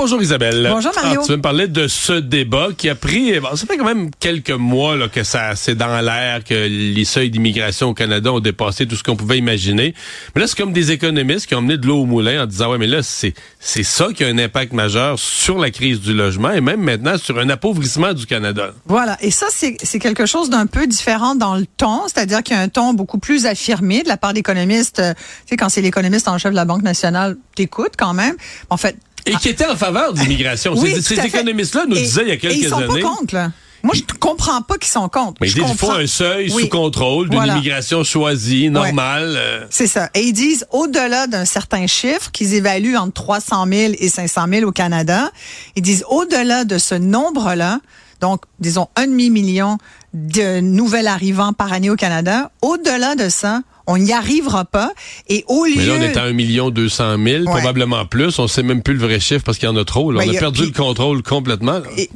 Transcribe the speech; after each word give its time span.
Bonjour 0.00 0.22
Isabelle. 0.22 0.68
Bonjour, 0.70 0.92
Mario. 0.94 1.10
Alors, 1.10 1.24
tu 1.24 1.32
veux 1.32 1.38
me 1.38 1.42
parler 1.42 1.66
de 1.66 1.88
ce 1.88 2.12
débat 2.12 2.68
qui 2.76 2.88
a 2.88 2.94
pris, 2.94 3.40
bon, 3.40 3.56
ça 3.56 3.66
fait 3.66 3.76
quand 3.76 3.84
même 3.84 4.12
quelques 4.20 4.52
mois 4.52 4.96
là, 4.96 5.08
que 5.08 5.24
ça 5.24 5.56
c'est 5.56 5.74
dans 5.74 6.00
l'air, 6.00 6.44
que 6.44 6.54
les 6.54 7.04
seuils 7.04 7.30
d'immigration 7.30 7.88
au 7.88 7.94
Canada 7.94 8.32
ont 8.32 8.38
dépassé 8.38 8.86
tout 8.86 8.94
ce 8.94 9.02
qu'on 9.02 9.16
pouvait 9.16 9.38
imaginer. 9.38 9.94
Mais 10.34 10.42
là, 10.42 10.46
c'est 10.46 10.56
comme 10.56 10.72
des 10.72 10.92
économistes 10.92 11.46
qui 11.46 11.56
ont 11.56 11.62
mené 11.62 11.78
de 11.78 11.84
l'eau 11.84 12.02
au 12.02 12.06
moulin 12.06 12.44
en 12.44 12.46
disant, 12.46 12.70
ouais, 12.70 12.78
mais 12.78 12.86
là, 12.86 13.02
c'est 13.02 13.34
c'est 13.58 13.82
ça 13.82 14.06
qui 14.14 14.22
a 14.22 14.28
un 14.28 14.38
impact 14.38 14.72
majeur 14.72 15.18
sur 15.18 15.58
la 15.58 15.72
crise 15.72 16.00
du 16.00 16.14
logement 16.14 16.52
et 16.52 16.60
même 16.60 16.80
maintenant 16.80 17.18
sur 17.18 17.36
un 17.40 17.48
appauvrissement 17.50 18.12
du 18.12 18.24
Canada. 18.24 18.70
Voilà. 18.86 19.18
Et 19.20 19.32
ça, 19.32 19.46
c'est 19.50 19.78
c'est 19.82 19.98
quelque 19.98 20.26
chose 20.26 20.48
d'un 20.48 20.66
peu 20.66 20.86
différent 20.86 21.34
dans 21.34 21.56
le 21.56 21.66
ton, 21.66 22.02
c'est-à-dire 22.06 22.44
qu'il 22.44 22.54
y 22.54 22.58
a 22.58 22.62
un 22.62 22.68
ton 22.68 22.94
beaucoup 22.94 23.18
plus 23.18 23.46
affirmé 23.46 24.04
de 24.04 24.08
la 24.08 24.16
part 24.16 24.32
d'économistes. 24.32 25.00
Euh, 25.00 25.14
Tu 25.14 25.50
sais, 25.50 25.56
quand 25.56 25.68
c'est 25.68 25.82
l'économiste 25.82 26.28
en 26.28 26.38
chef 26.38 26.52
de 26.52 26.56
la 26.56 26.64
Banque 26.64 26.82
nationale, 26.82 27.36
t'écoutes 27.56 27.94
quand 27.98 28.14
même. 28.14 28.36
En 28.70 28.76
fait, 28.76 28.96
Et 29.26 29.34
qui 29.36 29.48
était 29.48 29.66
en 29.66 29.76
faveur 29.76 30.12
de 30.14 30.20
l'immigration. 30.20 30.74
Oui, 30.76 31.00
ces 31.02 31.18
économistes-là 31.20 31.84
nous 31.88 31.96
Et- 31.96 32.02
disaient 32.02 32.22
il 32.22 32.28
y 32.28 32.32
a 32.32 32.36
quelques 32.36 32.56
ils 32.56 32.68
sont 32.68 32.76
années. 32.78 33.02
pas 33.02 33.08
contre, 33.08 33.34
là. 33.34 33.52
Moi, 33.84 33.94
je 33.94 34.02
comprends 34.18 34.60
pas 34.60 34.76
qu'ils 34.76 34.90
sont 34.90 35.08
contre. 35.08 35.34
Mais 35.40 35.48
ils 35.48 35.54
disent 35.54 35.64
qu'il 35.64 35.76
faut 35.78 35.92
un 35.92 36.06
seuil 36.08 36.50
Oui. 36.52 36.62
sous 36.64 36.68
contrôle 36.68 37.28
d'une 37.28 37.38
Voilà. 37.38 37.54
immigration 37.54 38.02
choisie, 38.02 38.70
normale. 38.70 39.34
euh, 39.38 39.64
C'est 39.70 39.86
ça. 39.86 40.10
Et 40.14 40.22
ils 40.22 40.32
disent, 40.32 40.66
au-delà 40.72 41.28
d'un 41.28 41.44
certain 41.44 41.86
chiffre 41.86 42.32
qu'ils 42.32 42.54
évaluent 42.54 42.96
entre 42.96 43.12
300 43.12 43.66
000 43.70 43.92
et 43.98 44.08
500 44.08 44.46
000 44.52 44.66
au 44.68 44.72
Canada, 44.72 45.30
ils 45.76 45.82
disent, 45.82 46.04
au-delà 46.08 46.64
de 46.64 46.76
ce 46.76 46.96
nombre-là, 46.96 47.78
donc, 48.20 48.42
disons, 48.58 48.88
un 48.96 49.06
demi-million 49.06 49.78
de 50.12 50.58
nouvel 50.58 51.06
arrivants 51.06 51.52
par 51.52 51.72
année 51.72 51.88
au 51.90 51.94
Canada, 51.96 52.50
au-delà 52.62 53.14
de 53.14 53.28
ça, 53.28 53.60
on 53.88 53.96
n'y 53.96 54.12
arrivera 54.12 54.66
pas. 54.66 54.92
Et 55.28 55.44
au 55.48 55.64
lieu... 55.64 55.72
Mais 55.76 55.86
là, 55.86 55.94
on 55.98 56.02
est 56.02 56.16
à 56.16 56.24
1 56.24 56.32
million 56.34 56.70
200 56.70 57.16
000, 57.24 57.44
probablement 57.44 58.04
plus. 58.04 58.38
On 58.38 58.46
sait 58.46 58.62
même 58.62 58.82
plus 58.82 58.94
le 58.94 59.00
vrai 59.00 59.18
chiffre 59.18 59.42
parce 59.44 59.56
qu'il 59.58 59.66
y 59.66 59.72
en 59.72 59.76
a 59.76 59.84
trop. 59.84 60.12
là. 60.12 60.20
Ben, 60.20 60.28
on 60.28 60.32
a 60.34 60.36
a- 60.36 60.38
perdu 60.40 60.66
le 60.66 60.72
contrôle 60.72 61.22
complètement. 61.22 61.80
il 61.96 62.06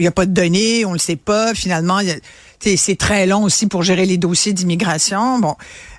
n'y 0.00 0.06
a 0.08 0.10
pas 0.10 0.26
de 0.26 0.32
données, 0.32 0.84
on 0.84 0.92
le 0.92 0.98
sait 0.98 1.14
pas. 1.16 1.54
Finalement, 1.54 2.00
c'est 2.60 2.98
très 2.98 3.26
long 3.26 3.44
aussi 3.44 3.68
pour 3.68 3.84
gérer 3.84 4.06
les 4.06 4.18
dossiers 4.18 4.52
d'immigration. 4.52 5.38
Bon, 5.38 5.54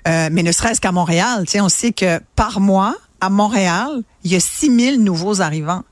euh, 0.06 0.28
mais 0.30 0.42
ne 0.42 0.52
serait-ce 0.52 0.82
qu'à 0.82 0.92
Montréal, 0.92 1.44
on 1.60 1.68
sait 1.70 1.92
que 1.92 2.20
par 2.36 2.60
mois, 2.60 2.94
à 3.22 3.30
Montréal, 3.30 4.02
il 4.24 4.32
y 4.32 4.36
a 4.36 4.40
6 4.40 4.78
000 4.78 4.96
nouveaux 4.98 5.40
arrivants. 5.40 5.82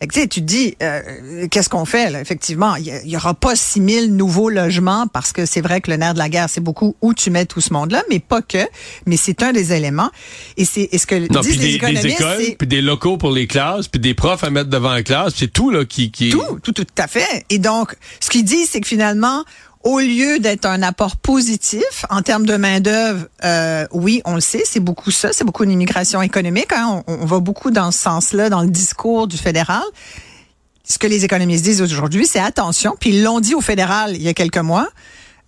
Fait 0.00 0.06
que, 0.06 0.14
tu 0.14 0.20
sais, 0.20 0.28
tu 0.28 0.40
te 0.40 0.46
dis, 0.46 0.76
euh, 0.82 1.46
qu'est-ce 1.50 1.68
qu'on 1.68 1.84
fait? 1.84 2.10
Là? 2.10 2.20
Effectivement, 2.20 2.76
il 2.76 2.86
y 3.04 3.16
aura 3.16 3.34
pas 3.34 3.54
6 3.56 3.82
000 3.86 4.06
nouveaux 4.08 4.50
logements 4.50 5.06
parce 5.06 5.32
que 5.32 5.46
c'est 5.46 5.60
vrai 5.60 5.80
que 5.80 5.90
le 5.90 5.96
nerf 5.96 6.14
de 6.14 6.18
la 6.18 6.28
guerre, 6.28 6.48
c'est 6.48 6.60
beaucoup 6.60 6.96
où 7.00 7.14
tu 7.14 7.30
mets 7.30 7.46
tout 7.46 7.60
ce 7.60 7.72
monde-là, 7.72 8.02
mais 8.10 8.18
pas 8.18 8.42
que. 8.42 8.66
Mais 9.06 9.16
c'est 9.16 9.42
un 9.42 9.52
des 9.52 9.72
éléments. 9.72 10.10
Et 10.56 10.64
c'est 10.64 10.88
ce 10.96 11.06
que 11.06 11.14
Non, 11.32 11.40
disent 11.40 11.56
puis 11.56 11.58
les 11.58 11.58
des, 11.58 11.68
des 11.68 11.74
économistes, 11.76 12.20
écoles, 12.20 12.56
puis 12.58 12.68
des 12.68 12.82
locaux 12.82 13.16
pour 13.16 13.30
les 13.30 13.46
classes, 13.46 13.88
puis 13.88 14.00
des 14.00 14.14
profs 14.14 14.44
à 14.44 14.50
mettre 14.50 14.70
devant 14.70 14.92
la 14.92 15.02
classe. 15.02 15.34
C'est 15.36 15.52
tout 15.52 15.70
là 15.70 15.84
qui... 15.84 16.10
qui... 16.10 16.30
Tout, 16.30 16.58
tout, 16.62 16.72
tout 16.72 16.86
à 16.98 17.06
fait. 17.06 17.44
Et 17.50 17.58
donc, 17.58 17.96
ce 18.20 18.30
qu'il 18.30 18.44
dit, 18.44 18.66
c'est 18.66 18.80
que 18.80 18.88
finalement, 18.88 19.44
au 19.84 20.00
lieu 20.00 20.38
d'être 20.38 20.64
un 20.64 20.82
apport 20.82 21.16
positif 21.16 22.06
en 22.10 22.22
termes 22.22 22.46
de 22.46 22.56
main 22.56 22.80
d'œuvre, 22.80 23.26
euh, 23.44 23.86
oui, 23.92 24.22
on 24.24 24.34
le 24.34 24.40
sait, 24.40 24.62
c'est 24.64 24.80
beaucoup 24.80 25.10
ça, 25.10 25.32
c'est 25.32 25.44
beaucoup 25.44 25.64
une 25.64 25.70
immigration 25.70 26.22
économique. 26.22 26.72
Hein, 26.72 27.02
on, 27.06 27.14
on 27.20 27.26
va 27.26 27.38
beaucoup 27.38 27.70
dans 27.70 27.90
ce 27.90 27.98
sens-là 27.98 28.48
dans 28.48 28.62
le 28.62 28.70
discours 28.70 29.28
du 29.28 29.36
fédéral. 29.36 29.82
Ce 30.84 30.98
que 30.98 31.06
les 31.06 31.24
économistes 31.24 31.64
disent 31.64 31.82
aujourd'hui, 31.82 32.26
c'est 32.26 32.40
attention. 32.40 32.96
Puis 32.98 33.10
ils 33.10 33.22
l'ont 33.22 33.40
dit 33.40 33.54
au 33.54 33.60
fédéral 33.60 34.12
il 34.14 34.22
y 34.22 34.28
a 34.28 34.34
quelques 34.34 34.58
mois. 34.58 34.88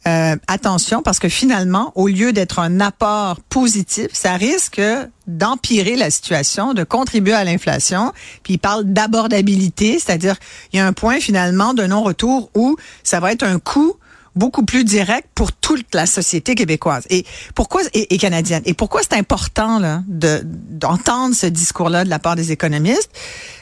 Euh, 0.07 0.37
attention 0.47 1.03
parce 1.03 1.19
que 1.19 1.29
finalement, 1.29 1.91
au 1.97 2.07
lieu 2.07 2.33
d'être 2.33 2.61
un 2.61 2.79
apport 2.79 3.41
positif, 3.41 4.09
ça 4.13 4.35
risque 4.35 4.81
d'empirer 5.27 5.97
la 5.97 6.11
situation, 6.11 6.75
de 6.75 6.85
contribuer 6.85 7.33
à 7.33 7.43
l'inflation. 7.43 8.13
Puis 8.45 8.55
il 8.55 8.59
parle 8.59 8.85
d'abordabilité, 8.85 9.99
c'est-à-dire 9.99 10.37
il 10.73 10.77
y 10.77 10.81
a 10.81 10.87
un 10.87 10.93
point 10.93 11.19
finalement 11.19 11.75
de 11.75 11.85
non-retour 11.87 12.51
où 12.55 12.77
ça 13.03 13.19
va 13.19 13.33
être 13.33 13.43
un 13.43 13.59
coût 13.59 13.97
beaucoup 14.37 14.65
plus 14.65 14.85
direct 14.85 15.29
pour 15.35 15.53
toute 15.53 15.95
la 15.95 16.07
société 16.07 16.55
québécoise. 16.55 17.05
Et 17.11 17.25
pourquoi 17.55 17.83
et, 17.93 18.19
canadienne? 18.19 18.63
Et 18.67 18.75
pourquoi 18.75 19.03
c'est 19.03 19.15
important 19.15 19.79
là 19.79 20.03
de 20.07 20.43
d'entendre 20.45 21.35
ce 21.35 21.47
discours-là 21.47 22.05
de 22.05 22.11
la 22.11 22.19
part 22.19 22.37
des 22.37 22.53
économistes? 22.53 23.11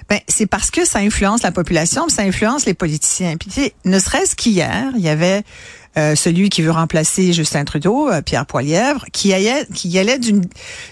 Ben 0.09 0.19
c'est 0.29 0.47
parce 0.47 0.71
que 0.71 0.85
ça 0.85 0.99
influence 0.99 1.43
la 1.43 1.53
population, 1.53 2.09
ça 2.09 2.23
influence 2.23 2.67
les 2.67 2.75
politiciens. 2.75 3.37
Puis 3.37 3.49
tu 3.49 3.63
sais, 3.63 3.75
ne 3.85 3.99
serait-ce 3.99 4.37
qu'hier, 4.37 4.93
il 4.97 5.03
y 5.03 5.09
avait 5.09 5.43
euh, 5.97 6.15
celui 6.15 6.49
qui 6.49 6.63
veut 6.63 6.71
remplacer 6.71 7.33
Justin 7.33 7.65
Trudeau, 7.65 8.11
euh, 8.11 8.21
Pierre 8.21 8.47
Poilièvre, 8.47 9.05
qui 9.13 9.33
allait, 9.33 9.67
qui 9.75 9.97
allait 9.99 10.19
d'une 10.19 10.43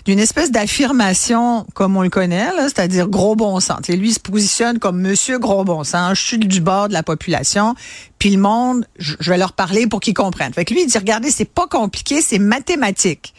d'une 0.05 0.19
espèce 0.19 0.51
d'affirmation 0.51 1.67
comme 1.75 1.97
on 1.97 2.03
le 2.03 2.11
connaît, 2.11 2.49
c'est-à-dire 2.63 3.09
gros 3.09 3.35
bon 3.35 3.59
sens. 3.61 3.89
Et 3.89 3.97
lui 3.97 4.11
il 4.11 4.15
se 4.15 4.21
positionne 4.21 4.79
comme 4.79 5.01
Monsieur 5.01 5.39
gros 5.39 5.65
bon 5.65 5.85
sens. 5.85 6.19
Je 6.19 6.27
suis 6.27 6.39
du 6.39 6.61
bord 6.61 6.89
de 6.89 6.93
la 6.93 7.03
population, 7.03 7.75
puis 8.19 8.31
le 8.31 8.41
monde, 8.41 8.87
je, 8.99 9.15
je 9.19 9.31
vais 9.31 9.39
leur 9.39 9.53
parler 9.53 9.87
pour 9.87 10.01
qu'ils 10.01 10.15
comprennent. 10.15 10.53
Fait 10.53 10.65
que 10.65 10.75
lui 10.75 10.83
il 10.83 10.87
dit 10.87 10.99
regardez, 10.99 11.31
c'est 11.31 11.45
pas 11.45 11.67
compliqué, 11.67 12.21
c'est 12.21 12.39
mathématique. 12.39 13.35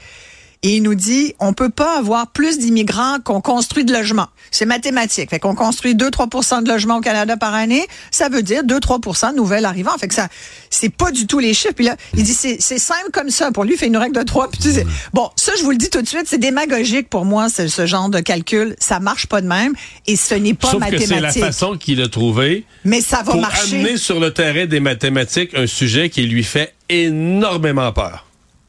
Et 0.65 0.77
il 0.77 0.81
nous 0.83 0.95
dit, 0.95 1.33
on 1.39 1.51
peut 1.51 1.69
pas 1.69 1.97
avoir 1.97 2.27
plus 2.27 2.57
d'immigrants 2.57 3.17
qu'on 3.23 3.41
construit 3.41 3.83
de 3.83 3.91
logements. 3.91 4.27
C'est 4.49 4.65
mathématique. 4.65 5.29
Fait 5.29 5.39
qu'on 5.39 5.55
construit 5.55 5.93
2-3% 5.93 6.63
de 6.63 6.69
logements 6.69 6.97
au 6.97 7.01
Canada 7.01 7.35
par 7.35 7.53
année. 7.53 7.85
Ça 8.11 8.29
veut 8.29 8.41
dire 8.43 8.63
2-3 8.63 9.31
de 9.31 9.35
nouvelles 9.35 9.65
arrivants. 9.65 9.97
Fait 9.97 10.07
que 10.07 10.13
ça, 10.13 10.29
c'est 10.69 10.89
pas 10.89 11.11
du 11.11 11.27
tout 11.27 11.39
les 11.39 11.53
chiffres. 11.53 11.73
Puis 11.75 11.85
là, 11.85 11.97
il 12.15 12.23
dit, 12.23 12.33
c'est 12.33 12.57
c'est 12.61 12.79
simple 12.79 13.09
comme 13.11 13.29
ça. 13.29 13.51
Pour 13.51 13.65
lui, 13.65 13.73
il 13.73 13.77
fait 13.77 13.87
une 13.87 13.97
règle 13.97 14.15
de 14.15 14.23
3. 14.23 14.51
Puis 14.51 14.61
tu 14.61 14.71
sais, 14.71 14.85
bon, 15.13 15.29
ça, 15.35 15.51
je 15.57 15.63
vous 15.63 15.71
le 15.71 15.77
dis 15.77 15.89
tout 15.89 16.01
de 16.01 16.07
suite, 16.07 16.23
c'est 16.27 16.37
démagogique 16.37 17.09
pour 17.09 17.25
moi, 17.25 17.49
ce, 17.49 17.67
ce 17.67 17.85
genre 17.85 18.09
de 18.09 18.21
calcul. 18.21 18.75
Ça 18.79 19.01
marche 19.01 19.27
pas 19.27 19.41
de 19.41 19.47
même. 19.47 19.73
Et 20.07 20.15
ce 20.15 20.35
n'est 20.35 20.53
pas 20.53 20.71
Sauf 20.71 20.79
que 20.89 20.97
c'est 20.97 21.07
la 21.07 21.15
mathématique. 21.15 21.43
façon 21.43 21.77
qu'il 21.77 22.01
a 22.01 22.07
trouvé 22.07 22.65
Mais 22.85 23.01
ça 23.01 23.17
va 23.17 23.33
pour 23.33 23.41
marcher. 23.41 23.75
amener 23.81 23.97
sur 23.97 24.19
le 24.21 24.31
terrain 24.33 24.65
des 24.65 24.79
mathématiques 24.79 25.53
un 25.55 25.67
sujet 25.67 26.09
qui 26.09 26.21
lui 26.23 26.43
fait 26.45 26.73
énormément 26.87 27.91
peur. 27.91 28.25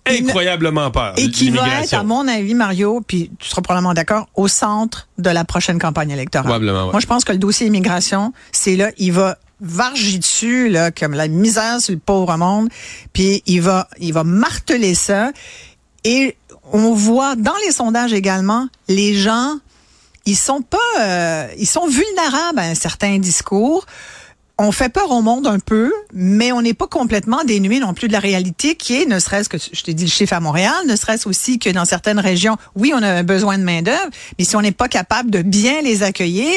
Incroyablement 0.07 0.91
peur. 0.91 1.15
Et 1.17 1.31
qui 1.31 1.51
va 1.51 1.81
être, 1.81 1.95
à 1.95 2.03
mon 2.03 2.29
avis, 2.29 2.55
Mario, 2.55 3.03
puis 3.07 3.31
tu 3.39 3.49
seras 3.49 3.63
probablement 3.63 3.95
d'accord, 3.95 4.29
au 4.35 4.49
centre 4.49 5.09
de 5.19 5.31
la 5.31 5.45
prochaine 5.45 5.79
campagne 5.79 6.11
électorale. 6.11 6.47
Probablement, 6.47 6.87
ouais. 6.87 6.93
Moi, 6.93 7.01
je 7.01 7.07
pense 7.07 7.25
que 7.25 7.33
le 7.33 7.39
dossier 7.39 7.67
immigration, 7.67 8.33
c'est 8.53 8.77
là, 8.77 8.91
il 8.99 9.13
va 9.13 9.39
varger 9.61 10.19
dessus, 10.19 10.69
là, 10.69 10.91
comme 10.91 11.15
la 11.15 11.29
misère 11.29 11.81
sur 11.81 11.95
le 11.95 12.01
pauvre 12.01 12.37
monde, 12.37 12.69
puis 13.13 13.43
il 13.47 13.63
va, 13.63 13.89
il 13.99 14.13
va 14.13 14.25
marteler 14.25 14.95
ça. 14.95 15.33
Et 16.05 16.37
on 16.73 16.93
voit 16.93 17.35
dans 17.37 17.57
les 17.65 17.73
sondages 17.73 18.13
également, 18.13 18.69
les 18.89 19.15
gens, 19.15 19.59
ils 20.27 20.37
sont 20.37 20.61
pas, 20.61 20.79
euh, 21.01 21.49
ils 21.59 21.67
sont 21.67 21.87
vulnérables 21.87 22.59
à 22.59 22.65
un 22.65 22.75
certain 22.75 23.19
discours. 23.19 23.87
On 24.57 24.71
fait 24.71 24.89
peur 24.89 25.11
au 25.11 25.21
monde 25.21 25.49
un 25.49 25.59
peu, 25.59 25.93
mais 26.13 26.53
on 26.53 26.63
n'est 26.63 26.75
pas 26.75 26.87
complètement 26.87 27.43
dénué 27.45 27.81
non 27.81 27.93
plus 27.93 28.07
de 28.07 28.13
la 28.13 28.21
réalité 28.21 28.77
qui 28.77 28.95
est, 28.95 29.05
ne 29.05 29.19
serait-ce 29.19 29.49
que, 29.49 29.59
je 29.59 29.83
t'ai 29.83 29.95
dit 29.95 30.05
le 30.05 30.11
chiffre 30.11 30.33
à 30.33 30.39
Montréal, 30.39 30.73
ne 30.87 30.95
serait-ce 30.95 31.29
aussi 31.29 31.59
que 31.59 31.71
dans 31.71 31.85
certaines 31.85 32.21
régions, 32.21 32.57
oui, 32.77 32.93
on 32.95 33.03
a 33.03 33.25
besoin 33.25 33.59
de 33.59 33.65
main-d'œuvre, 33.65 34.11
mais 34.39 34.45
si 34.45 34.55
on 34.55 34.61
n'est 34.61 34.71
pas 34.71 34.87
capable 34.87 35.33
de 35.33 35.43
bien 35.43 35.83
les 35.83 36.05
accueillir, 36.05 36.55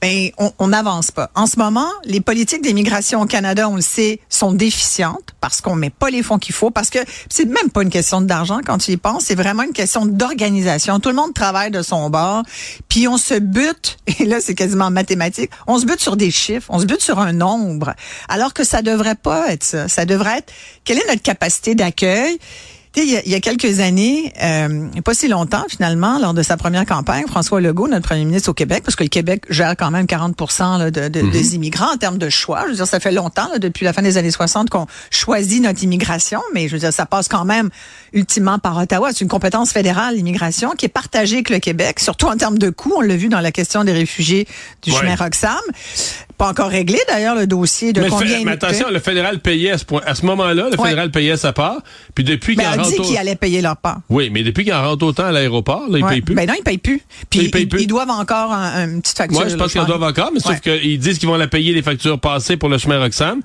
ben, 0.00 0.30
on 0.58 0.66
n'avance 0.66 1.12
pas. 1.12 1.30
En 1.36 1.46
ce 1.46 1.56
moment, 1.60 1.88
les 2.04 2.20
politiques 2.20 2.62
d'immigration 2.62 3.22
au 3.22 3.26
Canada, 3.26 3.68
on 3.68 3.76
le 3.76 3.80
sait, 3.80 4.18
sont 4.28 4.52
déficientes 4.52 5.36
parce 5.40 5.60
qu'on 5.60 5.76
met 5.76 5.90
pas 5.90 6.10
les 6.10 6.24
fonds 6.24 6.38
qu'il 6.38 6.54
faut, 6.54 6.70
parce 6.70 6.90
que 6.90 6.98
c'est 7.28 7.44
même 7.44 7.70
pas 7.70 7.82
une 7.82 7.90
question 7.90 8.20
d'argent 8.20 8.58
quand 8.66 8.78
tu 8.78 8.90
y 8.90 8.96
penses, 8.96 9.26
c'est 9.26 9.36
vraiment 9.36 9.62
une 9.62 9.72
question 9.72 10.04
d'organisation. 10.04 10.98
Tout 10.98 11.10
le 11.10 11.14
monde 11.14 11.32
travaille 11.32 11.70
de 11.70 11.82
son 11.82 12.10
bord, 12.10 12.42
puis 12.88 13.06
on 13.06 13.18
se 13.18 13.34
bute, 13.38 13.98
et 14.18 14.24
là 14.24 14.40
c'est 14.40 14.56
quasiment 14.56 14.90
mathématique, 14.90 15.52
on 15.68 15.78
se 15.78 15.86
bute 15.86 16.00
sur 16.00 16.16
des 16.16 16.32
chiffres, 16.32 16.66
on 16.70 16.80
se 16.80 16.86
bute 16.86 17.00
sur 17.00 17.20
un 17.20 17.35
nombre, 17.36 17.94
alors 18.28 18.52
que 18.54 18.64
ça 18.64 18.82
devrait 18.82 19.14
pas 19.14 19.52
être 19.52 19.64
ça. 19.64 19.88
Ça 19.88 20.04
devrait 20.04 20.38
être 20.38 20.52
quelle 20.84 20.98
est 20.98 21.08
notre 21.08 21.22
capacité 21.22 21.74
d'accueil? 21.74 22.38
Tu 22.92 23.02
sais, 23.02 23.08
Il 23.08 23.12
y, 23.12 23.16
a, 23.18 23.22
il 23.26 23.30
y 23.30 23.34
a 23.34 23.40
quelques 23.40 23.80
années, 23.80 24.32
euh, 24.42 24.88
pas 25.04 25.12
si 25.12 25.28
longtemps 25.28 25.64
finalement, 25.68 26.18
lors 26.18 26.32
de 26.32 26.42
sa 26.42 26.56
première 26.56 26.86
campagne, 26.86 27.24
François 27.26 27.60
Legault, 27.60 27.88
notre 27.88 28.08
premier 28.08 28.24
ministre 28.24 28.48
au 28.48 28.54
Québec, 28.54 28.82
parce 28.86 28.96
que 28.96 29.02
le 29.02 29.10
Québec 29.10 29.42
gère 29.50 29.74
quand 29.76 29.90
même 29.90 30.06
40 30.06 30.34
là, 30.78 30.90
de, 30.90 31.08
de- 31.08 31.30
des 31.30 31.54
immigrants 31.56 31.92
en 31.92 31.98
termes 31.98 32.16
de 32.16 32.30
choix. 32.30 32.62
Je 32.64 32.68
veux 32.70 32.74
dire, 32.76 32.86
ça 32.86 32.98
fait 32.98 33.12
longtemps, 33.12 33.50
là, 33.52 33.58
depuis 33.58 33.84
la 33.84 33.92
fin 33.92 34.00
des 34.00 34.16
années 34.16 34.30
60, 34.30 34.70
qu'on 34.70 34.86
choisit 35.10 35.62
notre 35.62 35.82
immigration, 35.82 36.40
mais 36.54 36.68
je 36.68 36.72
veux 36.72 36.78
dire, 36.78 36.90
ça 36.92 37.04
passe 37.04 37.28
quand 37.28 37.44
même 37.44 37.68
ultimement 38.14 38.58
par 38.58 38.78
Ottawa. 38.78 39.10
C'est 39.12 39.20
une 39.20 39.28
compétence 39.28 39.72
fédérale, 39.72 40.14
l'immigration, 40.14 40.70
qui 40.70 40.86
est 40.86 40.88
partagée 40.88 41.36
avec 41.36 41.50
le 41.50 41.58
Québec, 41.58 42.00
surtout 42.00 42.28
en 42.28 42.36
termes 42.38 42.56
de 42.56 42.70
coûts. 42.70 42.94
On 42.96 43.02
l'a 43.02 43.16
vu 43.16 43.28
dans 43.28 43.40
la 43.40 43.52
question 43.52 43.84
des 43.84 43.92
réfugiés 43.92 44.48
du 44.82 44.90
Ouais. 44.92 45.00
chemin 45.00 45.16
Roxham. 45.16 45.60
Pas 46.38 46.48
encore 46.50 46.68
réglé, 46.68 46.98
d'ailleurs, 47.08 47.34
le 47.34 47.46
dossier 47.46 47.92
de 47.94 48.00
mais, 48.02 48.08
combien 48.08 48.44
mais 48.44 48.52
attention, 48.52 48.90
le 48.90 48.98
fédéral 48.98 49.38
payait 49.40 49.70
à 49.70 49.78
ce, 49.78 49.84
point, 49.86 50.02
à 50.04 50.14
ce 50.14 50.26
moment-là, 50.26 50.68
le 50.70 50.78
Ouais. 50.78 50.88
fédéral 50.90 51.10
payait 51.10 51.36
sa 51.38 51.52
part. 51.54 51.78
Puis 52.14 52.24
depuis 52.24 52.56
qu'il 52.56 52.64
a 52.64 52.72
rentre 52.72 52.90
dit 52.90 52.96
qu'ils 53.00 53.16
allaient 53.16 53.36
payer 53.36 53.62
leur 53.62 53.76
part. 53.78 54.00
Oui, 54.10 54.28
mais 54.30 54.42
depuis 54.42 54.64
qu'ils 54.64 54.74
en 54.74 54.82
rentrent 54.82 55.06
autant 55.06 55.24
à 55.24 55.32
l'aéroport, 55.32 55.88
là, 55.88 55.98
ils 55.98 56.04
Ouais. 56.04 56.10
payent 56.10 56.20
plus. 56.20 56.34
Ben 56.34 56.46
non, 56.46 56.54
ils 56.58 56.62
payent 56.62 56.76
plus. 56.78 57.00
Puis 57.30 57.40
Ils 57.40 57.50
payent 57.50 57.62
ils, 57.62 57.68
plus. 57.68 57.80
ils 57.82 57.86
doivent 57.86 58.10
encore 58.10 58.52
un, 58.52 58.86
une 58.86 59.00
petite 59.00 59.16
facture. 59.16 59.40
Moi, 59.40 59.48
je 59.48 59.56
là, 59.56 59.62
pense 59.62 59.72
qu'ils 59.72 59.80
en 59.80 59.86
doivent 59.86 60.02
encore, 60.02 60.30
mais 60.34 60.46
Ouais. 60.46 60.54
sauf 60.54 60.60
qu'ils 60.60 60.98
disent 60.98 61.18
qu'ils 61.18 61.28
vont 61.28 61.36
la 61.36 61.48
payer 61.48 61.72
les 61.72 61.82
factures 61.82 62.20
passées 62.20 62.58
pour 62.58 62.68
le 62.68 62.76
chemin 62.76 62.98
Roxham. 62.98 63.40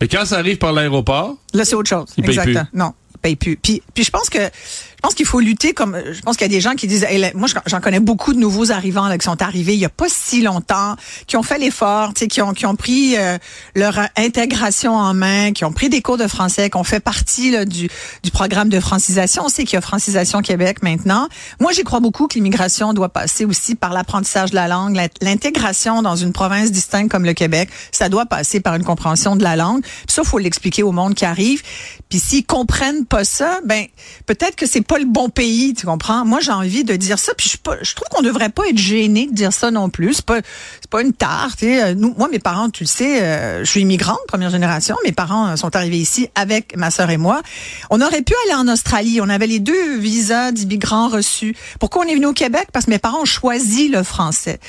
Mais 0.00 0.08
quand 0.08 0.26
ça 0.26 0.36
arrive 0.36 0.58
par 0.58 0.72
l'aéroport, 0.74 1.36
Là, 1.54 1.64
c'est 1.64 1.74
autre 1.74 1.88
chose. 1.88 2.08
Ils 2.18 2.22
payent 2.24 2.32
Exactement. 2.38 2.64
plus. 2.70 2.78
Non, 2.78 2.92
plus. 3.34 3.56
Puis, 3.56 3.82
puis 3.94 4.04
je 4.04 4.10
pense 4.10 4.30
que 4.30 4.38
je 4.38 5.00
pense 5.02 5.14
qu'il 5.14 5.26
faut 5.26 5.40
lutter 5.40 5.72
comme 5.72 5.96
je 6.12 6.20
pense 6.22 6.36
qu'il 6.36 6.46
y 6.46 6.50
a 6.50 6.56
des 6.56 6.60
gens 6.60 6.74
qui 6.74 6.86
disent 6.86 7.06
moi 7.34 7.48
j'en- 7.66 7.80
connais 7.80 8.00
beaucoup 8.00 8.32
de 8.32 8.38
nouveaux 8.38 8.72
arrivants 8.72 9.08
là, 9.08 9.18
qui 9.18 9.24
sont 9.24 9.40
arrivés 9.42 9.74
il 9.74 9.78
y 9.80 9.84
a 9.84 9.88
pas 9.90 10.06
si 10.08 10.42
longtemps, 10.42 10.96
qui 11.26 11.36
ont 11.36 11.42
fait 11.42 11.58
l'effort, 11.58 12.12
qui 12.14 12.40
ont 12.42 12.52
qui 12.54 12.66
ont 12.66 12.74
pris 12.76 13.16
euh, 13.16 13.36
leur 13.74 13.98
intégration 14.16 14.96
en 14.96 15.14
main, 15.14 15.52
qui 15.52 15.64
ont 15.64 15.72
pris 15.72 15.88
des 15.88 16.02
cours 16.02 16.16
de 16.18 16.26
français, 16.26 16.70
qui 16.70 16.76
ont 16.76 16.84
fait 16.84 17.00
partie 17.00 17.50
là, 17.50 17.64
du 17.64 17.88
du 18.22 18.30
programme 18.30 18.68
de 18.68 18.80
francisation. 18.80 19.44
On 19.46 19.48
sait 19.48 19.64
qu'il 19.64 19.74
y 19.74 19.76
a 19.76 19.80
francisation 19.80 20.40
Québec 20.42 20.82
maintenant. 20.82 21.28
Moi, 21.60 21.72
j'y 21.72 21.84
crois 21.84 22.00
beaucoup 22.00 22.26
que 22.26 22.34
l'immigration 22.34 22.92
doit 22.92 23.08
passer 23.10 23.44
aussi 23.44 23.74
par 23.74 23.92
l'apprentissage 23.92 24.50
de 24.50 24.56
la 24.56 24.68
langue, 24.68 24.96
l'int- 24.96 25.08
l'intégration 25.20 26.02
dans 26.02 26.16
une 26.16 26.32
province 26.32 26.70
distincte 26.72 27.10
comme 27.10 27.24
le 27.24 27.32
Québec. 27.34 27.68
Ça 27.92 28.08
doit 28.08 28.26
passer 28.26 28.60
par 28.60 28.74
une 28.74 28.84
compréhension 28.84 29.36
de 29.36 29.42
la 29.42 29.56
langue. 29.56 29.82
Puis 29.82 30.06
ça, 30.08 30.24
faut 30.24 30.38
l'expliquer 30.38 30.82
au 30.82 30.92
monde 30.92 31.14
qui 31.14 31.24
arrive. 31.24 31.62
Puis 32.08 32.18
s'ils 32.18 32.44
comprennent 32.46 33.04
pas 33.06 33.15
ça, 33.24 33.60
ben 33.64 33.86
peut-être 34.26 34.56
que 34.56 34.66
c'est 34.66 34.82
pas 34.82 34.98
le 34.98 35.04
bon 35.04 35.28
pays, 35.28 35.74
tu 35.74 35.86
comprends? 35.86 36.24
Moi, 36.24 36.40
j'ai 36.40 36.52
envie 36.52 36.84
de 36.84 36.96
dire 36.96 37.18
ça. 37.18 37.32
Puis 37.34 37.50
je, 37.50 37.56
je 37.82 37.94
trouve 37.94 38.08
qu'on 38.08 38.22
devrait 38.22 38.50
pas 38.50 38.66
être 38.68 38.78
gêné 38.78 39.26
de 39.26 39.34
dire 39.34 39.52
ça 39.52 39.70
non 39.70 39.88
plus. 39.88 40.14
C'est 40.14 40.24
pas 40.26 40.40
c'est 40.86 40.90
pas 40.90 41.02
une 41.02 41.12
tare. 41.12 41.50
Euh, 41.64 41.94
Nous, 41.96 42.14
moi, 42.16 42.28
mes 42.28 42.38
parents, 42.38 42.70
tu 42.70 42.84
le 42.84 42.88
sais, 42.88 43.20
euh, 43.20 43.64
je 43.64 43.70
suis 43.70 43.80
immigrante, 43.80 44.20
première 44.28 44.50
génération. 44.50 44.96
Mes 45.04 45.10
parents 45.10 45.48
euh, 45.48 45.56
sont 45.56 45.74
arrivés 45.74 45.98
ici 45.98 46.28
avec 46.36 46.76
ma 46.76 46.92
sœur 46.92 47.10
et 47.10 47.16
moi. 47.16 47.42
On 47.90 48.00
aurait 48.00 48.22
pu 48.22 48.34
aller 48.44 48.54
en 48.54 48.68
Australie. 48.68 49.20
On 49.20 49.28
avait 49.28 49.48
les 49.48 49.58
deux 49.58 49.96
visas 49.98 50.52
d'immigrants 50.52 51.08
reçus. 51.08 51.56
Pourquoi 51.80 52.04
on 52.04 52.08
est 52.08 52.14
venu 52.14 52.26
au 52.26 52.32
Québec? 52.32 52.68
Parce 52.72 52.84
que 52.84 52.92
mes 52.92 53.00
parents 53.00 53.22
ont 53.22 53.24
choisi 53.24 53.88
le 53.88 54.04
français. 54.04 54.60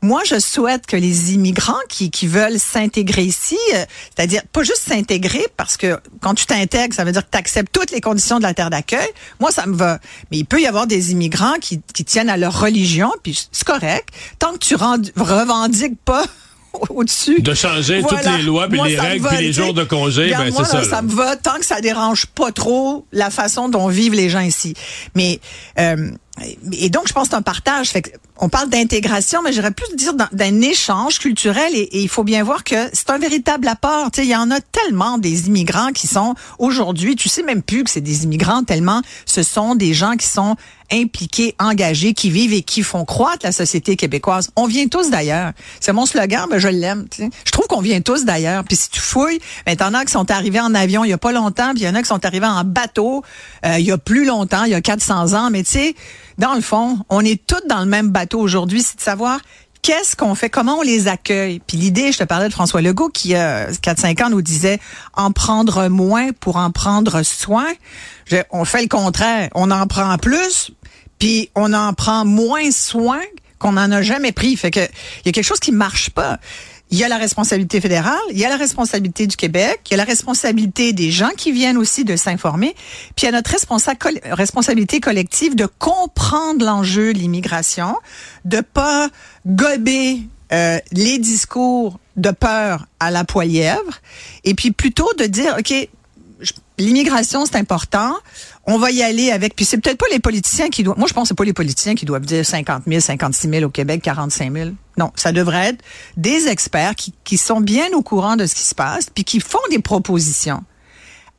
Moi, 0.00 0.22
je 0.24 0.38
souhaite 0.38 0.86
que 0.86 0.96
les 0.96 1.34
immigrants 1.34 1.74
qui, 1.88 2.10
veulent 2.24 2.60
s'intégrer 2.60 3.24
ici, 3.24 3.58
c'est-à-dire 4.14 4.42
pas 4.52 4.62
juste 4.62 4.82
s'intégrer, 4.86 5.46
parce 5.56 5.76
que 5.76 5.98
quand 6.20 6.34
tu 6.34 6.46
t'intègres, 6.46 6.94
ça 6.94 7.04
veut 7.04 7.12
dire 7.12 7.22
que 7.22 7.30
tu 7.30 7.38
acceptes 7.38 7.72
toutes 7.72 7.90
les 7.90 8.00
conditions 8.00 8.38
de 8.38 8.44
la 8.44 8.54
terre 8.54 8.70
d'accueil. 8.70 9.08
Moi, 9.40 9.50
ça 9.50 9.66
me 9.66 9.74
va. 9.74 9.98
Mais 10.30 10.38
il 10.38 10.44
peut 10.44 10.60
y 10.60 10.66
avoir 10.66 10.86
des 10.86 11.12
immigrants 11.12 11.56
qui, 11.60 11.80
tiennent 12.04 12.30
à 12.30 12.36
leur 12.36 12.60
religion, 12.60 13.10
puis 13.22 13.48
c'est 13.50 13.66
correct. 13.66 14.08
Tant 14.38 14.52
que 14.52 14.58
tu 14.58 14.74
rend- 14.74 14.96
revendiques 15.16 15.63
pas 16.04 16.24
au-dessus. 16.90 17.40
de 17.40 17.54
changer 17.54 18.00
Voilà. 18.00 18.22
toutes 18.22 18.36
les 18.36 18.42
lois, 18.42 18.68
puis 18.68 18.78
Moi, 18.78 18.88
les 18.88 18.98
règles, 18.98 19.28
puis 19.28 19.36
les 19.38 19.52
jours 19.52 19.74
de 19.74 19.84
congé, 19.84 20.30
ben 20.30 20.50
c'est 20.52 20.58
là, 20.58 20.64
ça. 20.64 20.84
ça 20.84 21.02
me 21.02 21.10
va 21.10 21.36
tant 21.36 21.54
que 21.58 21.64
ça 21.64 21.80
dérange 21.80 22.26
pas 22.26 22.50
trop 22.52 23.06
la 23.12 23.30
façon 23.30 23.68
dont 23.68 23.88
vivent 23.88 24.14
les 24.14 24.28
gens 24.28 24.40
ici. 24.40 24.74
Mais 25.14 25.40
euh, 25.78 26.10
et 26.72 26.90
donc 26.90 27.06
je 27.06 27.12
pense 27.12 27.24
que 27.24 27.30
c'est 27.30 27.36
un 27.36 27.42
partage. 27.42 27.90
Fait 27.90 28.02
que 28.02 28.10
on 28.38 28.48
parle 28.48 28.68
d'intégration, 28.68 29.42
mais 29.42 29.52
j'aurais 29.52 29.70
plus 29.70 29.94
dire 29.96 30.14
d'un- 30.14 30.60
échange 30.60 31.18
culturel 31.18 31.72
et, 31.74 31.88
il 32.02 32.08
faut 32.08 32.24
bien 32.24 32.42
voir 32.42 32.64
que 32.64 32.88
c'est 32.92 33.10
un 33.10 33.18
véritable 33.18 33.68
apport. 33.68 34.10
Tu 34.10 34.22
il 34.22 34.28
y 34.28 34.36
en 34.36 34.50
a 34.50 34.60
tellement 34.60 35.18
des 35.18 35.46
immigrants 35.48 35.92
qui 35.92 36.06
sont 36.06 36.34
aujourd'hui, 36.58 37.16
tu 37.16 37.28
sais 37.28 37.42
même 37.42 37.62
plus 37.62 37.84
que 37.84 37.90
c'est 37.90 38.00
des 38.00 38.24
immigrants 38.24 38.64
tellement 38.64 39.02
ce 39.26 39.42
sont 39.42 39.74
des 39.74 39.94
gens 39.94 40.16
qui 40.16 40.26
sont 40.26 40.56
impliqués, 40.92 41.54
engagés, 41.58 42.14
qui 42.14 42.30
vivent 42.30 42.52
et 42.52 42.62
qui 42.62 42.82
font 42.82 43.04
croître 43.04 43.44
la 43.44 43.52
société 43.52 43.96
québécoise. 43.96 44.50
On 44.54 44.66
vient 44.66 44.86
tous 44.86 45.10
d'ailleurs. 45.10 45.52
C'est 45.80 45.92
mon 45.92 46.06
slogan, 46.06 46.46
mais 46.50 46.60
je 46.60 46.68
l'aime. 46.68 47.06
Je 47.18 47.50
trouve 47.50 47.66
qu'on 47.66 47.80
vient 47.80 48.00
tous 48.00 48.24
d'ailleurs. 48.24 48.64
Puis 48.64 48.76
si 48.76 48.90
tu 48.90 49.00
fouilles, 49.00 49.40
ben, 49.66 49.76
t'en 49.76 49.94
as 49.94 50.04
qui 50.04 50.12
sont 50.12 50.30
arrivés 50.30 50.60
en 50.60 50.74
avion 50.74 51.04
il 51.04 51.10
y 51.10 51.14
a 51.14 51.18
pas 51.18 51.32
longtemps, 51.32 51.70
puis 51.72 51.82
il 51.82 51.86
y 51.86 51.88
en 51.88 51.94
a 51.94 52.02
qui 52.02 52.08
sont 52.08 52.24
arrivés 52.24 52.46
en 52.46 52.64
bateau 52.64 53.22
euh, 53.64 53.78
il 53.78 53.84
y 53.86 53.92
a 53.92 53.98
plus 53.98 54.24
longtemps, 54.24 54.64
il 54.64 54.70
y 54.72 54.74
a 54.74 54.80
400 54.80 55.32
ans. 55.32 55.50
Mais 55.50 55.62
tu 55.62 55.72
sais, 55.72 55.94
dans 56.38 56.54
le 56.54 56.60
fond, 56.60 56.98
on 57.08 57.20
est 57.20 57.46
tous 57.46 57.66
dans 57.68 57.80
le 57.80 57.86
même 57.86 58.10
bateau 58.10 58.40
aujourd'hui, 58.40 58.82
c'est 58.82 58.96
de 58.96 59.02
savoir 59.02 59.40
qu'est-ce 59.84 60.16
qu'on 60.16 60.34
fait, 60.34 60.48
comment 60.48 60.78
on 60.78 60.82
les 60.82 61.08
accueille. 61.08 61.60
Puis 61.66 61.76
l'idée, 61.76 62.10
je 62.10 62.18
te 62.18 62.24
parlais 62.24 62.48
de 62.48 62.52
François 62.52 62.80
Legault 62.80 63.10
qui, 63.10 63.36
euh, 63.36 63.70
4-5 63.82 64.24
ans, 64.24 64.30
nous 64.30 64.40
disait 64.40 64.80
en 65.14 65.30
prendre 65.30 65.88
moins 65.88 66.32
pour 66.32 66.56
en 66.56 66.70
prendre 66.70 67.22
soin. 67.22 67.66
On 68.50 68.64
fait 68.64 68.82
le 68.82 68.88
contraire. 68.88 69.50
On 69.54 69.70
en 69.70 69.86
prend 69.86 70.16
plus, 70.16 70.70
puis 71.18 71.50
on 71.54 71.72
en 71.74 71.92
prend 71.92 72.24
moins 72.24 72.70
soin 72.70 73.20
qu'on 73.58 73.72
n'en 73.72 73.92
a 73.92 74.02
jamais 74.02 74.32
pris. 74.32 74.56
Fait 74.56 74.70
que 74.70 74.80
il 74.80 75.26
y 75.26 75.28
a 75.28 75.32
quelque 75.32 75.44
chose 75.44 75.60
qui 75.60 75.72
marche 75.72 76.10
pas. 76.10 76.38
Il 76.90 76.98
y 76.98 77.04
a 77.04 77.08
la 77.08 77.16
responsabilité 77.16 77.80
fédérale, 77.80 78.20
il 78.30 78.38
y 78.38 78.44
a 78.44 78.48
la 78.48 78.56
responsabilité 78.56 79.26
du 79.26 79.36
Québec, 79.36 79.80
il 79.86 79.92
y 79.92 79.94
a 79.94 79.96
la 79.96 80.04
responsabilité 80.04 80.92
des 80.92 81.10
gens 81.10 81.30
qui 81.36 81.50
viennent 81.50 81.78
aussi 81.78 82.04
de 82.04 82.14
s'informer, 82.14 82.74
puis 83.16 83.22
il 83.22 83.24
y 83.24 83.28
a 83.28 83.32
notre 83.32 83.50
responsabilité 84.30 85.00
collective 85.00 85.56
de 85.56 85.66
comprendre 85.66 86.64
l'enjeu 86.64 87.12
de 87.12 87.18
l'immigration, 87.18 87.96
de 88.44 88.60
pas 88.60 89.08
gober 89.46 90.20
euh, 90.52 90.78
les 90.92 91.18
discours 91.18 91.98
de 92.16 92.30
peur 92.30 92.86
à 93.00 93.10
la 93.10 93.24
poilièvre, 93.24 94.00
et 94.44 94.54
puis 94.54 94.70
plutôt 94.70 95.12
de 95.18 95.24
dire, 95.24 95.56
OK, 95.58 95.88
l'immigration, 96.78 97.46
c'est 97.46 97.56
important. 97.56 98.14
On 98.66 98.78
va 98.78 98.90
y 98.90 99.02
aller 99.02 99.30
avec. 99.30 99.54
Puis 99.54 99.64
c'est 99.66 99.76
peut-être 99.78 99.98
pas 99.98 100.06
les 100.10 100.20
politiciens 100.20 100.70
qui 100.70 100.82
doivent. 100.82 100.98
Moi, 100.98 101.06
je 101.08 101.12
pense 101.12 101.24
que 101.24 101.28
c'est 101.28 101.36
pas 101.36 101.44
les 101.44 101.52
politiciens 101.52 101.94
qui 101.94 102.06
doivent 102.06 102.24
dire 102.24 102.46
50 102.46 102.84
000, 102.86 103.00
56 103.00 103.48
000 103.50 103.64
au 103.64 103.68
Québec, 103.68 104.00
45 104.02 104.52
000. 104.52 104.70
Non, 104.96 105.10
ça 105.16 105.32
devrait 105.32 105.68
être 105.70 105.84
des 106.16 106.48
experts 106.48 106.94
qui, 106.94 107.12
qui 107.24 107.36
sont 107.36 107.60
bien 107.60 107.86
au 107.94 108.02
courant 108.02 108.36
de 108.36 108.46
ce 108.46 108.54
qui 108.54 108.62
se 108.62 108.74
passe, 108.74 109.08
puis 109.14 109.24
qui 109.24 109.40
font 109.40 109.58
des 109.70 109.80
propositions. 109.80 110.62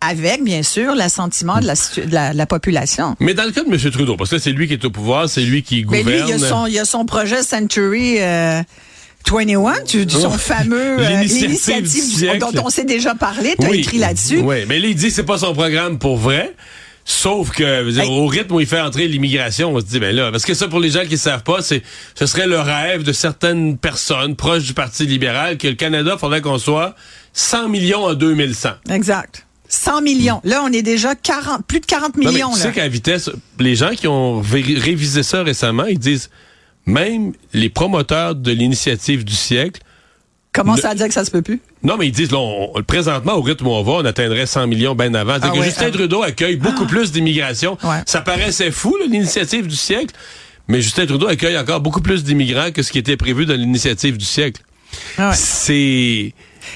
Avec, 0.02 0.44
bien 0.44 0.62
sûr, 0.62 0.94
l'assentiment 0.94 1.60
de 1.60 1.66
la, 1.66 1.74
de 1.74 2.14
la, 2.14 2.34
de 2.34 2.38
la 2.38 2.46
population. 2.46 3.16
Mais 3.20 3.34
dans 3.34 3.46
le 3.46 3.52
cas 3.52 3.64
de 3.64 3.74
M. 3.74 3.92
Trudeau, 3.92 4.18
parce 4.18 4.30
que 4.30 4.38
c'est 4.38 4.52
lui 4.52 4.68
qui 4.68 4.74
est 4.74 4.86
au 4.86 4.92
pouvoir, 4.92 5.28
c'est 5.30 5.42
lui 5.42 5.64
qui 5.64 5.86
Mais 5.90 6.04
gouverne. 6.04 6.26
lui, 6.28 6.30
il 6.36 6.40
y 6.42 6.44
a 6.44 6.48
son, 6.50 6.66
il 6.68 6.74
y 6.74 6.80
a 6.80 6.86
son 6.86 7.06
projet 7.06 7.42
Century 7.42 8.18
euh, 8.20 8.62
21, 9.28 9.74
tu, 9.88 10.08
son 10.08 10.28
Oh. 10.28 10.38
fameux 10.38 10.98
euh, 11.00 11.24
du 11.24 12.40
dont 12.40 12.52
on 12.66 12.70
s'est 12.70 12.84
déjà 12.84 13.16
parlé. 13.16 13.56
Tu 13.60 13.66
as 13.66 13.70
Oui. 13.70 13.80
écrit 13.80 13.98
là-dessus. 13.98 14.42
Oui, 14.42 14.58
mais 14.68 14.80
là, 14.80 14.88
il 14.90 14.96
dit 14.96 15.08
que 15.08 15.14
c'est 15.14 15.24
pas 15.24 15.40
son 15.40 15.54
programme 15.54 15.98
pour 15.98 16.18
vrai. 16.18 16.54
Sauf 17.08 17.52
que, 17.52 17.92
dire, 17.92 18.02
Hey. 18.04 18.10
au 18.10 18.26
rythme 18.26 18.56
où 18.56 18.60
il 18.60 18.66
fait 18.66 18.82
entrer 18.82 19.08
l'immigration, 19.08 19.74
on 19.76 19.80
se 19.80 19.86
dit, 19.86 20.00
ben 20.00 20.16
là, 20.16 20.32
parce 20.32 20.44
que 20.44 20.56
ça, 20.56 20.68
pour 20.68 20.80
les 20.80 20.90
gens 20.90 21.04
qui 21.04 21.12
ne 21.14 21.18
savent 21.18 21.44
pas, 21.44 21.62
c'est, 21.62 21.84
ce 22.16 22.26
serait 22.26 22.48
le 22.48 22.60
rêve 22.60 23.04
de 23.04 23.12
certaines 23.14 23.78
personnes 23.78 24.36
proches 24.36 24.64
du 24.64 24.74
Parti 24.74 25.06
libéral 25.06 25.58
que 25.60 25.68
le 25.68 25.76
Canada, 25.76 26.18
faudrait 26.20 26.42
qu'on 26.42 26.58
soit 26.58 26.96
100 27.34 27.70
millions 27.70 28.06
en 28.06 28.16
2100. 28.16 28.70
Exact. 28.90 29.46
100 29.70 30.02
millions. 30.02 30.42
Là, 30.44 30.62
on 30.64 30.72
est 30.72 30.82
déjà 30.82 31.14
40, 31.14 31.66
plus 31.68 31.80
de 31.80 31.86
40 31.86 32.18
Non, 32.18 32.24
mais 32.26 32.32
millions. 32.32 32.52
tu 32.54 32.58
là. 32.60 32.64
sais 32.66 32.72
qu'à 32.72 32.88
vitesse, 32.88 33.30
les 33.60 33.76
gens 33.76 33.92
qui 33.96 34.08
ont 34.08 34.42
révisé 34.42 35.22
ça 35.22 35.44
récemment, 35.44 35.86
ils 35.86 36.00
disent, 36.00 36.30
même 36.88 37.34
les 37.54 37.70
promoteurs 37.70 38.34
de 38.36 38.52
l'initiative 38.52 39.24
du 39.24 39.34
siècle, 39.36 39.82
Comment 40.54 40.78
ça 40.78 40.92
à 40.92 40.96
dire 40.96 41.08
que 41.10 41.14
ça 41.14 41.26
se 41.26 41.32
peut 41.32 41.42
plus? 41.42 41.60
Non, 41.86 41.98
mais 41.98 42.08
ils 42.08 42.12
disent, 42.12 42.32
là, 42.32 42.40
on- 42.40 42.74
présentement, 42.86 43.34
au 43.36 43.42
rythme 43.42 43.68
où 43.68 43.72
on 43.72 43.84
va, 43.84 43.92
on 43.94 44.06
atteindrait 44.06 44.46
100 44.46 44.68
millions 44.68 44.96
bien 44.96 45.14
avant. 45.14 45.36
C'est 45.36 45.48
Ah 45.48 45.50
que 45.52 45.58
ouais, 45.60 45.66
Justin 45.66 45.86
ah. 45.88 45.92
Trudeau 45.92 46.24
accueille 46.24 46.56
beaucoup 46.58 46.86
plus 46.86 47.12
d'immigration. 47.12 47.78
Ouais. 47.84 48.02
Ça 48.06 48.22
paraissait 48.22 48.72
fou, 48.72 48.98
l'initiative 49.08 49.68
du 49.68 49.76
siècle. 49.76 50.14
Mais 50.68 50.82
Justin 50.82 51.06
Trudeau 51.06 51.28
accueille 51.28 51.58
encore 51.58 51.80
beaucoup 51.80 52.02
plus 52.02 52.24
d'immigrants 52.24 52.72
que 52.72 52.82
ce 52.82 52.92
qui 52.92 52.98
était 52.98 53.18
prévu 53.18 53.46
dans 53.46 53.54
l'initiative 53.54 54.18
du 54.18 54.26
siècle. 54.26 54.62
Ah 55.18 55.30
ouais. 55.30 55.36
C'est... 55.38 56.34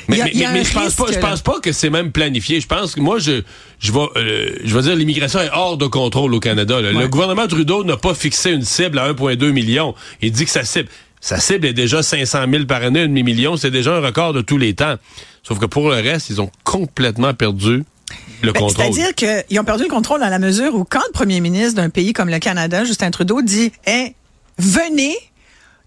Mais, 0.07 0.21
a- 0.21 0.25
mais- 0.51 0.63
je 0.63 0.71
pense 0.73 0.93
pas, 0.93 1.05
je 1.11 1.17
pense 1.17 1.41
pas 1.41 1.59
que 1.59 1.71
c'est 1.71 1.89
même 1.89 2.11
planifié. 2.11 2.61
Je 2.61 2.67
pense 2.67 2.93
que 2.93 2.99
moi, 2.99 3.17
je, 3.17 3.41
je 3.79 3.91
vais, 3.91 3.99
euh, 4.17 4.49
je 4.63 4.75
vais 4.75 4.83
dire, 4.83 4.95
l'immigration 4.95 5.39
est 5.39 5.49
hors 5.51 5.77
de 5.77 5.87
contrôle 5.87 6.35
au 6.35 6.39
Canada. 6.39 6.79
là. 6.81 6.91
Le 6.91 7.07
gouvernement 7.07 7.47
Trudeau 7.47 7.83
n'a 7.83 7.97
pas 7.97 8.13
fixé 8.13 8.51
une 8.51 8.61
cible 8.63 8.99
à 8.99 9.11
1,2 9.11 9.49
million. 9.51 9.95
Il 10.21 10.31
dit 10.31 10.45
que 10.45 10.51
sa 10.51 10.63
cible, 10.63 10.89
sa 11.21 11.39
cible 11.39 11.67
est 11.67 11.73
déjà 11.73 12.01
500 12.01 12.45
000 12.49 12.65
par 12.65 12.83
année, 12.83 13.01
un 13.01 13.07
demi-million. 13.07 13.57
C'est 13.57 13.71
déjà 13.71 13.95
un 13.95 13.99
record 13.99 14.33
de 14.33 14.41
tous 14.41 14.57
les 14.57 14.73
temps. 14.73 14.95
Sauf 15.43 15.59
que 15.59 15.65
pour 15.65 15.89
le 15.89 15.95
reste, 15.95 16.29
ils 16.29 16.41
ont 16.41 16.51
complètement 16.63 17.33
perdu 17.33 17.83
le 18.41 18.51
Ben, 18.51 18.59
contrôle. 18.59 18.93
C'est-à-dire 18.93 19.15
qu'ils 19.15 19.59
ont 19.59 19.63
perdu 19.63 19.83
le 19.83 19.89
contrôle 19.89 20.21
dans 20.21 20.29
la 20.29 20.39
mesure 20.39 20.75
où 20.75 20.85
quand 20.85 21.01
le 21.07 21.11
premier 21.11 21.41
ministre 21.41 21.75
d'un 21.75 21.89
pays 21.89 22.13
comme 22.13 22.29
le 22.29 22.39
Canada, 22.39 22.85
Justin 22.85 23.11
Trudeau, 23.11 23.41
dit 23.41 23.71
Hey, 23.85 24.15
venez, 24.57 25.15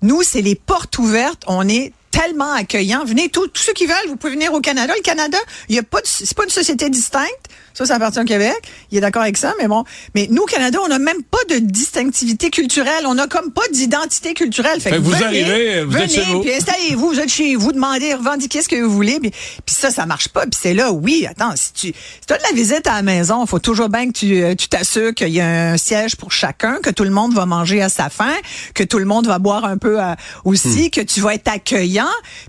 nous, 0.02 0.22
c'est 0.22 0.42
les 0.42 0.54
portes 0.54 0.98
ouvertes, 0.98 1.44
on 1.46 1.68
est 1.68 1.92
tellement 2.10 2.52
accueillants. 2.52 3.04
Venez, 3.04 3.28
tous 3.30 3.48
tous 3.48 3.62
ceux 3.62 3.72
qui 3.72 3.86
veulent, 3.86 4.08
vous 4.08 4.16
pouvez 4.16 4.34
venir 4.34 4.52
au 4.52 4.60
Canada. 4.60 4.92
Le 4.94 5.02
Canada, 5.02 5.38
il 5.68 5.76
y 5.76 5.78
a 5.78 5.82
pas 5.82 6.00
de, 6.00 6.06
c'est 6.06 6.36
pas 6.36 6.44
une 6.44 6.50
société 6.50 6.90
distincte. 6.90 7.48
Ça, 7.74 7.86
ça 7.86 7.96
appartient 7.96 8.20
au 8.20 8.24
Québec. 8.24 8.56
Il 8.90 8.98
est 8.98 9.00
d'accord 9.00 9.22
avec 9.22 9.36
ça, 9.36 9.54
mais 9.60 9.68
bon. 9.68 9.84
Mais 10.14 10.28
nous, 10.30 10.42
au 10.42 10.46
Canada, 10.46 10.78
on 10.84 10.88
n'a 10.88 10.98
même 10.98 11.22
pas 11.22 11.54
de 11.54 11.58
distinctivité 11.58 12.50
culturelle. 12.50 13.06
On 13.06 13.14
n'a 13.14 13.26
comme 13.26 13.52
pas 13.52 13.62
d'identité 13.72 14.34
culturelle. 14.34 14.80
Fait, 14.80 14.90
Fait 14.90 14.96
que 14.96 15.02
vous 15.02 15.10
venez, 15.10 15.24
arrivez, 15.24 15.84
vous 15.84 15.96
êtes 15.96 16.10
venez, 16.10 16.24
chez 16.24 16.32
vous. 16.32 16.40
puis 16.40 16.52
installez-vous, 16.54 17.08
vous 17.08 17.20
êtes 17.20 17.28
chez 17.30 17.56
vous, 17.56 17.72
demandez, 17.72 18.14
revendiquez 18.14 18.62
ce 18.62 18.68
que 18.68 18.76
vous 18.76 18.90
voulez. 18.90 19.18
Puis, 19.20 19.30
puis 19.30 19.74
ça, 19.74 19.90
ça 19.90 20.06
marche 20.06 20.28
pas. 20.28 20.42
Puis 20.42 20.58
c'est 20.60 20.74
là, 20.74 20.92
oui, 20.92 21.26
attends, 21.28 21.54
si 21.56 21.72
tu 21.72 21.86
si 21.88 22.32
as 22.32 22.38
de 22.38 22.42
la 22.42 22.52
visite 22.54 22.86
à 22.86 22.94
la 22.94 23.02
maison, 23.02 23.44
faut 23.46 23.58
toujours 23.58 23.88
bien 23.88 24.06
que 24.08 24.12
tu 24.12 24.42
euh, 24.42 24.54
tu 24.54 24.68
t'assures 24.68 25.14
qu'il 25.14 25.28
y 25.28 25.40
a 25.40 25.72
un 25.72 25.76
siège 25.76 26.16
pour 26.16 26.32
chacun, 26.32 26.78
que 26.82 26.90
tout 26.90 27.04
le 27.04 27.10
monde 27.10 27.34
va 27.34 27.46
manger 27.46 27.82
à 27.82 27.88
sa 27.88 28.08
faim, 28.10 28.34
que 28.74 28.84
tout 28.84 28.98
le 28.98 29.04
monde 29.04 29.26
va 29.26 29.38
boire 29.38 29.64
un 29.64 29.76
peu 29.78 30.00
euh, 30.02 30.14
aussi, 30.44 30.90
que 30.90 31.00
tu 31.00 31.20
vas 31.20 31.34
être 31.34 31.48
accueillant. 31.48 32.06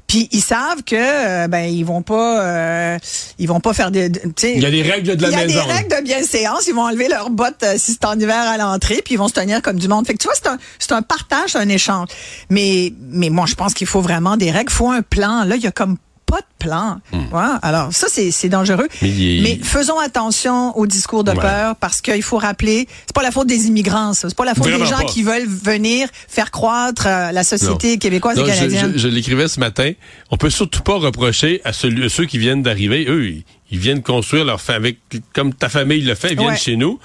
Puis 0.07 0.29
ils 0.31 0.41
savent 0.41 0.83
que 0.83 0.95
euh, 0.95 1.47
ben 1.47 1.65
ils 1.65 1.83
vont 1.83 2.01
pas 2.01 2.41
euh, 2.43 2.97
ils 3.39 3.47
vont 3.47 3.59
pas 3.59 3.73
faire 3.73 3.91
des 3.91 4.11
Il 4.43 4.61
y 4.61 4.65
a 4.65 4.71
des 4.71 4.81
règles 4.81 5.12
règles 5.13 5.25
de 5.25 5.31
la 5.31 5.31
Il 5.31 5.33
y 5.33 5.41
a 5.41 5.45
maison. 5.47 5.65
des 5.67 5.71
règles 5.73 5.95
de 5.97 6.01
bienséance. 6.03 6.67
Ils 6.67 6.73
vont 6.73 6.83
enlever 6.83 7.07
leurs 7.07 7.29
bottes 7.29 7.63
euh, 7.63 7.75
si 7.77 7.93
c'est 7.93 8.05
en 8.05 8.17
hiver 8.19 8.35
à 8.35 8.57
l'entrée, 8.57 9.01
puis 9.03 9.15
ils 9.15 9.17
vont 9.17 9.27
se 9.27 9.33
tenir 9.33 9.61
comme 9.61 9.77
du 9.79 9.87
monde. 9.87 10.05
Fait 10.05 10.13
que 10.13 10.19
tu 10.19 10.27
vois, 10.27 10.35
c'est 10.35 10.47
un, 10.47 10.57
c'est 10.79 10.91
un 10.91 11.01
partage, 11.01 11.55
un 11.55 11.69
échange. 11.69 12.07
Mais, 12.49 12.93
mais 12.99 13.29
moi, 13.29 13.45
je 13.47 13.55
pense 13.55 13.73
qu'il 13.73 13.87
faut 13.87 14.01
vraiment 14.01 14.37
des 14.37 14.51
règles. 14.51 14.71
Il 14.71 14.75
faut 14.75 14.91
un 14.91 15.01
plan. 15.01 15.43
Là, 15.43 15.55
il 15.55 15.63
y 15.63 15.67
a 15.67 15.71
comme 15.71 15.97
pas 16.33 16.41
de 16.41 16.45
plan. 16.67 16.97
Ouais, 17.11 17.57
alors, 17.61 17.93
ça, 17.93 18.07
c'est 18.09 18.49
dangereux. 18.49 18.87
Hmm. 19.01 19.05
Mais 19.05 19.51
il 19.59 19.63
faisons 19.63 19.99
attention 19.99 20.75
au 20.77 20.87
discours 20.87 21.23
de 21.23 21.31
Ouais. 21.31 21.37
peur 21.39 21.75
parce 21.75 22.01
qu'il 22.01 22.23
faut 22.23 22.37
rappeler, 22.37 22.87
c'est 23.05 23.13
pas 23.13 23.21
la 23.23 23.31
faute 23.31 23.47
des 23.47 23.67
immigrants, 23.67 24.13
ça. 24.13 24.29
C'est 24.29 24.37
pas 24.37 24.45
la 24.45 24.55
faute 24.55 24.63
Vraiment 24.67 24.83
des 24.85 24.89
gens 24.89 24.97
pas. 24.97 25.03
qui 25.05 25.21
veulent 25.23 25.47
venir 25.47 26.07
faire 26.27 26.49
croître 26.51 27.05
euh, 27.07 27.31
la 27.31 27.43
société 27.43 27.97
québécoise 27.97 28.37
Non, 28.37 28.45
et 28.45 28.51
je, 28.51 28.55
canadienne. 28.55 28.91
je- 28.93 28.99
je 28.99 29.07
l'écrivais 29.07 29.47
ce 29.47 29.59
matin. 29.59 29.91
On 30.31 30.37
peut 30.37 30.49
surtout 30.49 30.81
pas 30.81 30.97
reprocher 30.97 31.61
à, 31.65 31.73
celui- 31.73 32.05
à 32.05 32.09
ceux 32.09 32.25
qui 32.25 32.37
viennent 32.39 32.63
d'arriver. 32.63 33.05
Eux, 33.07 33.27
ils, 33.27 33.43
ils 33.71 33.79
viennent 33.79 34.01
construire 34.01 34.45
leur 34.45 34.61
famille, 34.61 34.97
comme 35.33 35.53
ta 35.53 35.69
famille 35.69 36.01
le 36.01 36.15
fait, 36.15 36.29
ils 36.31 36.37
viennent 36.37 36.49
Ouais. 36.51 36.57
chez 36.57 36.75
nous. 36.75 36.99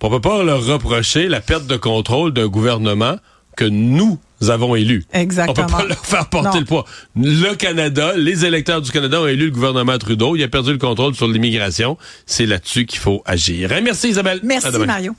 On 0.00 0.10
peut 0.10 0.20
pas 0.20 0.42
leur 0.42 0.64
reprocher 0.64 1.28
la 1.28 1.40
perte 1.40 1.66
de 1.66 1.76
contrôle 1.76 2.32
d'un 2.32 2.48
gouvernement 2.48 3.16
que 3.56 3.64
nous 3.64 4.18
avons 4.50 4.74
élu. 4.76 5.04
Exactement. 5.12 5.66
On 5.66 5.70
peut 5.70 5.76
pas 5.76 5.84
leur 5.88 6.04
faire 6.06 6.28
porter 6.28 6.48
Non. 6.48 6.58
le 6.60 6.64
poids. 6.64 6.84
Le 7.16 7.54
Canada, 7.54 8.12
les 8.16 8.44
électeurs 8.44 8.80
du 8.82 8.90
Canada 8.90 9.20
ont 9.20 9.26
élu 9.26 9.46
le 9.46 9.50
gouvernement 9.50 9.96
Trudeau. 9.98 10.36
Il 10.36 10.42
a 10.42 10.48
perdu 10.48 10.72
le 10.72 10.78
contrôle 10.78 11.14
sur 11.14 11.28
l'immigration. 11.28 11.96
C'est 12.26 12.46
là-dessus 12.46 12.86
qu'il 12.86 12.98
faut 12.98 13.22
agir. 13.24 13.72
Hein, 13.72 13.80
merci 13.82 14.08
Isabelle. 14.10 14.40
Merci. 14.42 14.68
Mario. 14.86 15.14